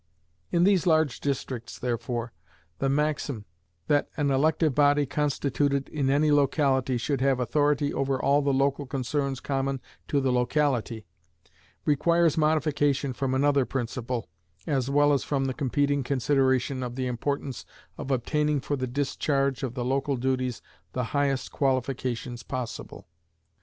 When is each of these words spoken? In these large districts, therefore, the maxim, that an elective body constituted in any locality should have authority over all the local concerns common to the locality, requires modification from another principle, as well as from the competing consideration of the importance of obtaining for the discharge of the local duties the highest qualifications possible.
In 0.51 0.63
these 0.63 0.87
large 0.87 1.19
districts, 1.19 1.77
therefore, 1.77 2.33
the 2.79 2.89
maxim, 2.89 3.45
that 3.85 4.09
an 4.17 4.31
elective 4.31 4.73
body 4.73 5.05
constituted 5.05 5.87
in 5.89 6.09
any 6.09 6.31
locality 6.31 6.97
should 6.97 7.21
have 7.21 7.39
authority 7.39 7.93
over 7.93 8.19
all 8.19 8.41
the 8.41 8.51
local 8.51 8.87
concerns 8.87 9.39
common 9.39 9.79
to 10.07 10.19
the 10.19 10.31
locality, 10.31 11.05
requires 11.85 12.35
modification 12.35 13.13
from 13.13 13.35
another 13.35 13.63
principle, 13.63 14.27
as 14.65 14.89
well 14.89 15.13
as 15.13 15.23
from 15.23 15.45
the 15.45 15.53
competing 15.53 16.03
consideration 16.03 16.81
of 16.81 16.95
the 16.95 17.05
importance 17.05 17.63
of 17.95 18.09
obtaining 18.09 18.59
for 18.59 18.75
the 18.75 18.87
discharge 18.87 19.61
of 19.61 19.75
the 19.75 19.85
local 19.85 20.17
duties 20.17 20.63
the 20.93 21.03
highest 21.13 21.51
qualifications 21.51 22.41
possible. 22.41 23.07